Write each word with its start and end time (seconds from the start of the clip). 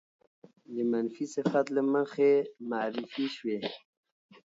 د 0.73 0.75
منفي 0.91 1.25
صفت 1.35 1.65
له 1.75 1.81
مخې 1.93 2.31
معرفې 2.69 3.25
شوې 3.35 3.59